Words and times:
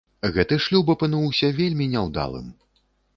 Гэты 0.35 0.57
шлюб 0.65 0.87
апынуўся 0.93 1.49
вельмі 1.59 1.85
няўдалым. 1.93 2.47